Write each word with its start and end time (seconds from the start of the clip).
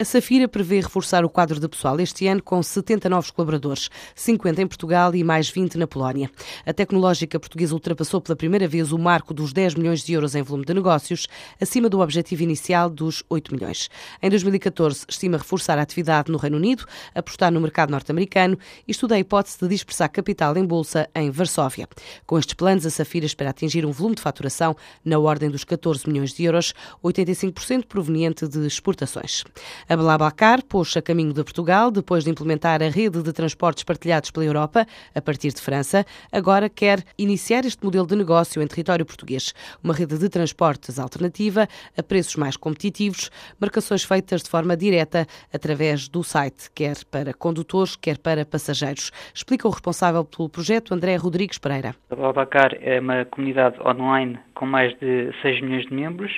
A 0.00 0.04
Safira 0.04 0.46
prevê 0.46 0.78
reforçar 0.78 1.24
o 1.24 1.28
quadro 1.28 1.58
de 1.58 1.68
pessoal 1.68 1.98
este 1.98 2.28
ano 2.28 2.40
com 2.40 2.62
70 2.62 3.08
novos 3.08 3.32
colaboradores, 3.32 3.90
50 4.14 4.62
em 4.62 4.66
Portugal 4.68 5.12
e 5.12 5.24
mais 5.24 5.50
20 5.50 5.76
na 5.76 5.88
Polónia. 5.88 6.30
A 6.64 6.72
tecnológica 6.72 7.40
portuguesa 7.40 7.74
ultrapassou 7.74 8.20
pela 8.20 8.36
primeira 8.36 8.68
vez 8.68 8.92
o 8.92 8.98
marco 8.98 9.34
dos 9.34 9.52
10 9.52 9.74
milhões 9.74 10.04
de 10.04 10.12
euros 10.12 10.36
em 10.36 10.42
volume 10.42 10.64
de 10.64 10.72
negócios, 10.72 11.26
acima 11.60 11.88
do 11.88 11.98
objetivo 11.98 12.44
inicial 12.44 12.88
dos 12.88 13.24
8 13.28 13.52
milhões. 13.52 13.90
Em 14.22 14.30
2014, 14.30 15.04
estima 15.08 15.36
reforçar 15.36 15.80
a 15.80 15.82
atividade 15.82 16.30
no 16.30 16.38
Reino 16.38 16.58
Unido, 16.58 16.86
apostar 17.12 17.50
no 17.50 17.60
mercado 17.60 17.90
norte-americano 17.90 18.56
e 18.86 18.92
estuda 18.92 19.16
a 19.16 19.18
hipótese 19.18 19.58
de 19.58 19.66
dispersar 19.66 20.12
capital 20.12 20.56
em 20.56 20.64
bolsa 20.64 21.10
em 21.12 21.28
Varsóvia. 21.28 21.88
Com 22.24 22.38
estes 22.38 22.54
planos, 22.54 22.86
a 22.86 22.90
Safira 22.90 23.26
espera 23.26 23.50
atingir 23.50 23.84
um 23.84 23.90
volume 23.90 24.14
de 24.14 24.22
faturação 24.22 24.76
na 25.04 25.18
ordem 25.18 25.50
dos 25.50 25.64
14 25.64 26.08
milhões 26.08 26.32
de 26.32 26.44
euros, 26.44 26.72
85% 27.02 27.86
proveniente 27.86 28.46
de 28.46 28.64
exportações. 28.64 29.42
A 29.90 29.96
BlaBlaCar 29.96 30.62
pôs 30.66 30.94
a 30.98 31.00
caminho 31.00 31.32
de 31.32 31.42
Portugal 31.42 31.90
depois 31.90 32.22
de 32.22 32.28
implementar 32.28 32.82
a 32.82 32.90
rede 32.90 33.22
de 33.22 33.32
transportes 33.32 33.84
partilhados 33.84 34.30
pela 34.30 34.44
Europa, 34.44 34.86
a 35.14 35.22
partir 35.22 35.50
de 35.50 35.62
França. 35.62 36.04
Agora 36.30 36.68
quer 36.68 37.02
iniciar 37.16 37.64
este 37.64 37.82
modelo 37.82 38.06
de 38.06 38.14
negócio 38.14 38.60
em 38.60 38.66
território 38.66 39.06
português. 39.06 39.54
Uma 39.82 39.94
rede 39.94 40.18
de 40.18 40.28
transportes 40.28 40.98
alternativa, 40.98 41.66
a 41.96 42.02
preços 42.02 42.36
mais 42.36 42.54
competitivos, 42.54 43.30
marcações 43.58 44.04
feitas 44.04 44.42
de 44.42 44.50
forma 44.50 44.76
direta 44.76 45.26
através 45.54 46.06
do 46.06 46.22
site, 46.22 46.70
quer 46.74 47.02
para 47.10 47.32
condutores, 47.32 47.96
quer 47.96 48.18
para 48.18 48.44
passageiros. 48.44 49.10
Explica 49.32 49.66
o 49.66 49.70
responsável 49.70 50.22
pelo 50.22 50.50
projeto, 50.50 50.92
André 50.92 51.16
Rodrigues 51.16 51.56
Pereira. 51.56 51.94
A 52.10 52.14
BlaBlaCar 52.14 52.76
é 52.82 53.00
uma 53.00 53.24
comunidade 53.24 53.80
online 53.80 54.38
com 54.58 54.66
mais 54.66 54.92
de 54.98 55.30
6 55.40 55.60
milhões 55.60 55.86
de 55.86 55.94
membros 55.94 56.32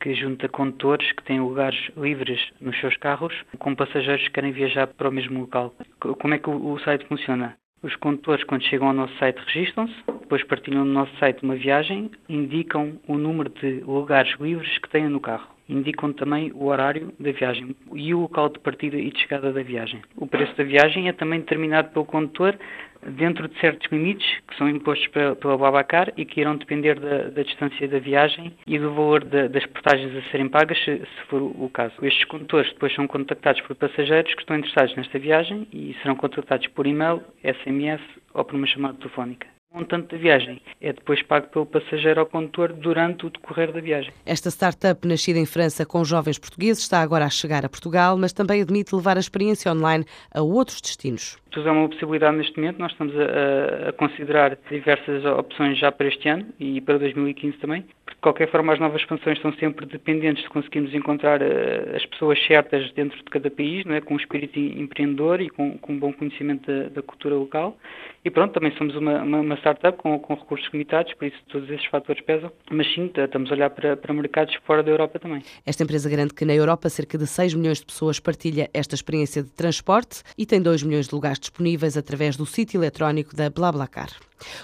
que 0.00 0.14
junta 0.14 0.48
condutores 0.48 1.10
que 1.10 1.24
têm 1.24 1.40
lugares 1.40 1.90
livres 1.96 2.40
nos 2.60 2.78
seus 2.78 2.96
carros 2.98 3.34
com 3.58 3.74
passageiros 3.74 4.22
que 4.22 4.30
querem 4.30 4.52
viajar 4.52 4.86
para 4.86 5.08
o 5.08 5.12
mesmo 5.12 5.40
local. 5.40 5.74
Como 5.98 6.34
é 6.34 6.38
que 6.38 6.48
o 6.48 6.78
site 6.78 7.04
funciona? 7.06 7.56
Os 7.82 7.96
condutores, 7.96 8.44
quando 8.44 8.62
chegam 8.62 8.88
ao 8.88 8.94
nosso 8.94 9.14
site, 9.18 9.38
registram-se, 9.44 9.94
depois 10.20 10.44
partilham 10.44 10.84
no 10.84 10.92
nosso 10.92 11.14
site 11.16 11.42
uma 11.42 11.56
viagem, 11.56 12.10
indicam 12.28 12.98
o 13.08 13.18
número 13.18 13.50
de 13.50 13.80
lugares 13.80 14.32
livres 14.40 14.78
que 14.78 14.88
têm 14.88 15.08
no 15.08 15.20
carro. 15.20 15.53
Indicam 15.68 16.12
também 16.12 16.52
o 16.52 16.66
horário 16.66 17.12
da 17.18 17.32
viagem 17.32 17.74
e 17.94 18.14
o 18.14 18.20
local 18.20 18.48
de 18.50 18.58
partida 18.58 18.96
e 18.96 19.10
de 19.10 19.20
chegada 19.20 19.52
da 19.52 19.62
viagem. 19.62 20.02
O 20.16 20.26
preço 20.26 20.54
da 20.56 20.64
viagem 20.64 21.08
é 21.08 21.12
também 21.12 21.40
determinado 21.40 21.88
pelo 21.90 22.04
condutor 22.04 22.58
dentro 23.06 23.48
de 23.48 23.58
certos 23.60 23.90
limites 23.90 24.26
que 24.48 24.56
são 24.56 24.68
impostos 24.68 25.06
pela, 25.08 25.56
Babacar 25.56 26.12
e 26.16 26.24
que 26.24 26.40
irão 26.40 26.56
depender 26.56 26.98
da, 26.98 27.30
da, 27.30 27.42
distância 27.42 27.86
da 27.88 27.98
viagem 27.98 28.52
e 28.66 28.78
do 28.78 28.92
valor 28.92 29.24
das 29.24 29.66
portagens 29.66 30.14
a 30.16 30.30
serem 30.30 30.48
pagas, 30.48 30.78
se, 30.78 30.98
se, 30.98 31.26
for 31.28 31.42
o 31.42 31.70
caso. 31.70 31.94
Estes 32.02 32.24
condutores 32.24 32.72
depois 32.72 32.94
são 32.94 33.06
contactados 33.06 33.60
por 33.62 33.76
passageiros 33.76 34.32
que 34.34 34.40
estão 34.40 34.56
interessados 34.56 34.96
nesta 34.96 35.18
viagem 35.18 35.66
e 35.72 35.94
serão 36.02 36.16
contactados 36.16 36.66
por 36.68 36.86
e-mail, 36.86 37.22
SMS 37.42 38.02
ou 38.32 38.44
por 38.44 38.56
uma 38.56 38.66
chamada 38.66 38.98
telefónica. 38.98 39.53
Montante 39.74 40.14
da 40.14 40.16
viagem 40.16 40.62
é 40.80 40.92
depois 40.92 41.20
pago 41.20 41.48
pelo 41.48 41.66
passageiro 41.66 42.20
ao 42.20 42.26
condutor 42.26 42.72
durante 42.72 43.26
o 43.26 43.30
decorrer 43.30 43.72
da 43.72 43.80
viagem. 43.80 44.12
Esta 44.24 44.48
startup, 44.48 45.04
nascida 45.04 45.36
em 45.36 45.46
França 45.46 45.84
com 45.84 46.04
jovens 46.04 46.38
portugueses, 46.38 46.84
está 46.84 47.00
agora 47.00 47.24
a 47.24 47.28
chegar 47.28 47.64
a 47.64 47.68
Portugal, 47.68 48.16
mas 48.16 48.32
também 48.32 48.62
admite 48.62 48.94
levar 48.94 49.16
a 49.16 49.20
experiência 49.20 49.72
online 49.72 50.04
a 50.32 50.40
outros 50.42 50.80
destinos. 50.80 51.36
Tudo 51.50 51.68
é 51.68 51.72
uma 51.72 51.88
possibilidade 51.88 52.36
neste 52.36 52.56
momento. 52.56 52.78
Nós 52.78 52.92
estamos 52.92 53.14
a, 53.16 53.88
a, 53.88 53.92
considerar 53.94 54.56
diversas 54.70 55.24
opções 55.24 55.76
já 55.76 55.90
para 55.90 56.06
este 56.06 56.28
ano 56.28 56.46
e 56.60 56.80
para 56.80 56.96
2015 56.96 57.58
também. 57.58 57.84
Qualquer 58.24 58.50
forma, 58.50 58.72
as 58.72 58.80
novas 58.80 59.02
expansões 59.02 59.38
são 59.42 59.52
sempre 59.56 59.84
dependentes 59.84 60.42
de 60.44 60.48
conseguirmos 60.48 60.94
encontrar 60.94 61.42
uh, 61.42 61.94
as 61.94 62.06
pessoas 62.06 62.42
certas 62.46 62.90
dentro 62.92 63.18
de 63.18 63.24
cada 63.24 63.50
país, 63.50 63.84
não 63.84 63.94
é? 63.94 64.00
com 64.00 64.14
um 64.14 64.16
espírito 64.16 64.58
empreendedor 64.58 65.42
e 65.42 65.50
com, 65.50 65.76
com 65.76 65.92
um 65.92 65.98
bom 65.98 66.10
conhecimento 66.10 66.66
da, 66.66 66.88
da, 66.88 67.02
cultura 67.02 67.34
local. 67.34 67.76
E 68.24 68.30
pronto, 68.30 68.54
também 68.54 68.74
somos 68.78 68.96
uma, 68.96 69.22
uma, 69.22 69.40
uma 69.40 69.56
startup 69.56 69.98
com, 69.98 70.18
com, 70.18 70.36
recursos 70.36 70.66
limitados, 70.72 71.12
por 71.12 71.26
isso 71.26 71.36
todos 71.50 71.68
esses 71.68 71.84
fatores 71.84 72.22
pesam. 72.22 72.50
Mas 72.70 72.90
sim, 72.94 73.12
estamos 73.14 73.50
a 73.50 73.54
olhar 73.54 73.68
para, 73.68 73.94
para 73.94 74.14
mercados 74.14 74.54
fora 74.64 74.82
da 74.82 74.90
Europa 74.90 75.18
também. 75.18 75.42
Esta 75.66 75.82
empresa 75.82 76.08
garante 76.08 76.32
que 76.32 76.46
na 76.46 76.54
Europa 76.54 76.88
cerca 76.88 77.18
de 77.18 77.26
6 77.26 77.52
milhões 77.52 77.80
de 77.80 77.84
pessoas 77.84 78.18
partilha 78.18 78.70
esta 78.72 78.94
experiência 78.94 79.42
de 79.42 79.50
transporte 79.50 80.22
e 80.38 80.46
tem 80.46 80.62
2 80.62 80.82
milhões 80.82 81.08
de 81.08 81.14
lugares 81.14 81.38
disponíveis 81.38 81.94
através 81.94 82.38
do 82.38 82.46
sítio 82.46 82.78
eletrónico 82.78 83.36
da 83.36 83.50
BlaBlaCar. 83.50 84.08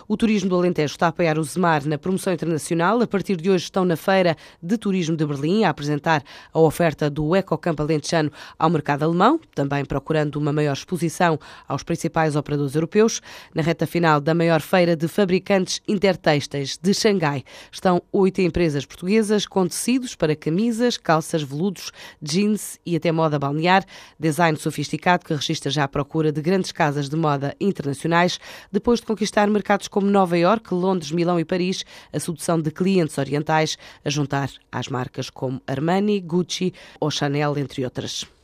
O 0.09 0.17
turismo 0.17 0.49
do 0.49 0.57
Alentejo 0.57 0.93
está 0.93 1.07
a 1.07 1.09
apoiar 1.11 1.39
o 1.39 1.45
Zemar 1.45 1.87
na 1.87 1.97
promoção 1.97 2.33
internacional. 2.33 3.01
A 3.01 3.07
partir 3.07 3.37
de 3.37 3.51
hoje 3.51 3.65
estão 3.65 3.85
na 3.85 3.97
Feira 3.97 4.37
de 4.63 4.77
Turismo 4.77 5.17
de 5.17 5.25
Berlim 5.25 5.65
a 5.65 5.71
apresentar 5.71 6.23
a 6.53 6.59
oferta 6.59 7.09
do 7.09 7.35
Ecocamp 7.37 7.79
Alentejano 7.81 8.31
ao 8.59 8.71
mercado 8.71 9.05
alemão, 9.05 9.41
também 9.55 9.85
procurando 9.85 10.37
uma 10.37 10.53
maior 10.53 10.73
exposição 10.73 11.39
aos 11.69 11.83
principais 11.83 12.37
operadores 12.37 12.75
europeus. 12.75 13.21
Na 13.55 13.63
reta 13.63 13.87
final 13.87 14.21
da 14.21 14.35
maior 14.35 14.61
feira 14.61 14.97
de 14.97 15.07
fabricantes 15.09 15.81
intertêxteis 15.87 16.79
de 16.81 16.93
Xangai 16.93 17.45
estão 17.71 18.03
oito 18.13 18.41
empresas 18.41 18.85
portuguesas 18.85 19.47
com 19.47 19.67
tecidos 19.67 20.15
para 20.15 20.35
camisas, 20.35 20.97
calças, 20.97 21.43
veludos, 21.43 21.93
jeans 22.21 22.79
e 22.85 22.97
até 22.97 23.13
moda 23.13 23.39
balnear, 23.39 23.85
design 24.19 24.59
sofisticado 24.59 25.25
que 25.25 25.35
registra 25.35 25.71
já 25.71 25.85
a 25.85 25.89
procura 25.89 26.33
de 26.33 26.41
grandes 26.41 26.73
casas 26.73 27.09
de 27.09 27.17
moda 27.17 27.55
internacionais, 27.61 28.39
depois 28.71 29.01
de 29.01 29.07
conquistar 29.07 29.49
mercados 29.61 29.89
como 29.89 30.07
Nova 30.07 30.39
York, 30.39 30.73
Londres, 30.73 31.13
Milão 31.13 31.39
e 31.39 31.45
Paris, 31.45 31.85
a 32.11 32.19
sedução 32.19 32.59
de 32.59 32.71
clientes 32.71 33.19
orientais, 33.19 33.77
a 34.03 34.09
juntar 34.09 34.51
às 34.73 34.89
marcas 34.89 35.29
como 35.29 35.61
Armani, 35.67 36.19
Gucci 36.19 36.73
ou 36.99 37.11
Chanel, 37.11 37.59
entre 37.59 37.85
outras. 37.85 38.40